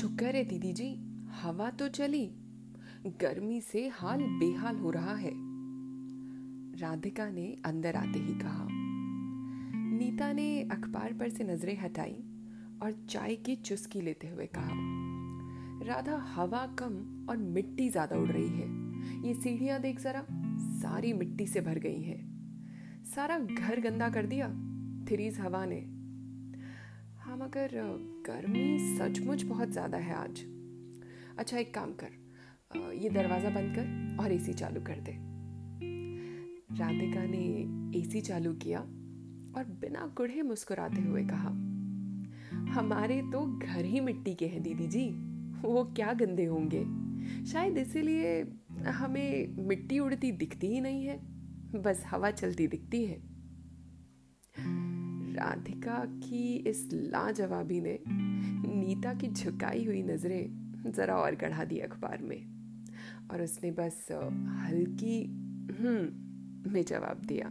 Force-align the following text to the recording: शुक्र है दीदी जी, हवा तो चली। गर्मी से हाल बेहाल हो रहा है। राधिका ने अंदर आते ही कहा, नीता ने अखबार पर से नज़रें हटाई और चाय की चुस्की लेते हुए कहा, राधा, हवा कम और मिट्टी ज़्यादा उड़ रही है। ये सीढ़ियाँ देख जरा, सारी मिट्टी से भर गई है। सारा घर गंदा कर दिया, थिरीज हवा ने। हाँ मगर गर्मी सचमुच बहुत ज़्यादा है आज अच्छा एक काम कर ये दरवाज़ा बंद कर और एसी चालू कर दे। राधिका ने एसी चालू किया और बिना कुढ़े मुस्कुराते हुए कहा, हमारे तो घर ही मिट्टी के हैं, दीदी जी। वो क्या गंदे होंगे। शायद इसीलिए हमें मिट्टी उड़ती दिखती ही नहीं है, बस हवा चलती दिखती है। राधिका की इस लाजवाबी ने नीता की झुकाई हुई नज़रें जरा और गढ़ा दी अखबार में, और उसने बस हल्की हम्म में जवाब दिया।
शुक्र 0.00 0.26
है 0.26 0.44
दीदी 0.44 0.72
जी, 0.72 0.86
हवा 1.42 1.68
तो 1.70 1.88
चली। 1.88 2.24
गर्मी 3.22 3.60
से 3.60 3.86
हाल 3.88 4.20
बेहाल 4.38 4.76
हो 4.76 4.90
रहा 4.90 5.14
है। 5.14 5.32
राधिका 6.80 7.28
ने 7.30 7.44
अंदर 7.64 7.96
आते 7.96 8.18
ही 8.18 8.34
कहा, 8.34 8.66
नीता 9.98 10.32
ने 10.32 10.62
अखबार 10.62 11.12
पर 11.12 11.28
से 11.28 11.44
नज़रें 11.44 11.76
हटाई 11.78 12.16
और 12.82 12.92
चाय 13.10 13.36
की 13.36 13.56
चुस्की 13.56 14.00
लेते 14.00 14.28
हुए 14.28 14.46
कहा, 14.46 14.70
राधा, 15.86 16.16
हवा 16.34 16.66
कम 16.78 17.26
और 17.30 17.36
मिट्टी 17.36 17.88
ज़्यादा 17.90 18.16
उड़ 18.16 18.30
रही 18.30 18.48
है। 18.48 19.26
ये 19.26 19.34
सीढ़ियाँ 19.34 19.80
देख 19.80 20.00
जरा, 20.00 20.26
सारी 20.80 21.12
मिट्टी 21.12 21.46
से 21.46 21.60
भर 21.60 21.78
गई 21.78 22.02
है। 22.02 22.18
सारा 23.04 23.38
घर 23.38 23.80
गंदा 23.80 24.08
कर 24.08 24.26
दिया, 24.26 24.48
थिरीज 25.10 25.40
हवा 25.40 25.64
ने। 25.64 25.99
हाँ 27.30 27.36
मगर 27.38 27.70
गर्मी 28.26 28.96
सचमुच 28.96 29.42
बहुत 29.42 29.70
ज़्यादा 29.72 29.98
है 29.98 30.14
आज 30.14 30.40
अच्छा 31.38 31.58
एक 31.58 31.72
काम 31.74 31.92
कर 31.92 32.94
ये 32.94 33.10
दरवाज़ा 33.10 33.50
बंद 33.50 33.74
कर 33.76 34.22
और 34.22 34.32
एसी 34.32 34.52
चालू 34.52 34.80
कर 34.80 35.00
दे। 35.00 35.12
राधिका 36.78 37.22
ने 37.26 37.42
एसी 37.98 38.20
चालू 38.20 38.52
किया 38.54 38.80
और 38.80 39.64
बिना 39.80 40.06
कुढ़े 40.16 40.42
मुस्कुराते 40.42 41.02
हुए 41.02 41.22
कहा, 41.24 41.50
हमारे 42.72 43.20
तो 43.32 43.46
घर 43.58 43.84
ही 43.84 44.00
मिट्टी 44.00 44.34
के 44.34 44.46
हैं, 44.46 44.62
दीदी 44.62 44.86
जी। 44.88 45.08
वो 45.62 45.84
क्या 45.96 46.12
गंदे 46.14 46.44
होंगे। 46.46 46.84
शायद 47.46 47.78
इसीलिए 47.78 48.40
हमें 48.92 49.56
मिट्टी 49.68 49.98
उड़ती 50.00 50.32
दिखती 50.34 50.74
ही 50.74 50.80
नहीं 50.80 51.06
है, 51.06 51.18
बस 51.76 52.04
हवा 52.06 52.30
चलती 52.32 52.66
दिखती 52.68 53.04
है। 53.04 53.29
राधिका 55.40 55.98
की 56.04 56.54
इस 56.66 56.88
लाजवाबी 56.92 57.80
ने 57.80 57.98
नीता 58.08 59.14
की 59.14 59.28
झुकाई 59.28 59.84
हुई 59.84 60.02
नज़रें 60.02 60.92
जरा 60.96 61.14
और 61.14 61.34
गढ़ा 61.34 61.64
दी 61.64 61.78
अखबार 61.78 62.22
में, 62.22 62.42
और 63.30 63.42
उसने 63.42 63.70
बस 63.70 64.06
हल्की 64.66 65.22
हम्म 65.80 66.72
में 66.72 66.84
जवाब 66.84 67.22
दिया। 67.26 67.50